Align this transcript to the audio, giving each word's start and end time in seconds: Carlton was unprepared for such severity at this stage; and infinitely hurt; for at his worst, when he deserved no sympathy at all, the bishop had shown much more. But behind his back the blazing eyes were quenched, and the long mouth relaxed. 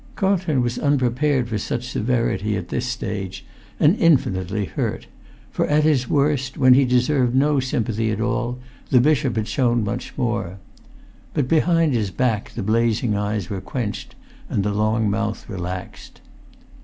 Carlton 0.15 0.63
was 0.63 0.79
unprepared 0.79 1.47
for 1.47 1.59
such 1.59 1.87
severity 1.91 2.57
at 2.57 2.69
this 2.69 2.87
stage; 2.87 3.45
and 3.79 3.95
infinitely 3.99 4.65
hurt; 4.65 5.05
for 5.51 5.67
at 5.67 5.83
his 5.83 6.09
worst, 6.09 6.57
when 6.57 6.73
he 6.73 6.85
deserved 6.85 7.35
no 7.35 7.59
sympathy 7.59 8.09
at 8.09 8.19
all, 8.19 8.57
the 8.89 8.99
bishop 8.99 9.35
had 9.35 9.47
shown 9.47 9.83
much 9.83 10.11
more. 10.17 10.57
But 11.35 11.47
behind 11.47 11.93
his 11.93 12.09
back 12.09 12.49
the 12.55 12.63
blazing 12.63 13.15
eyes 13.15 13.51
were 13.51 13.61
quenched, 13.61 14.15
and 14.49 14.63
the 14.63 14.73
long 14.73 15.07
mouth 15.07 15.47
relaxed. 15.47 16.19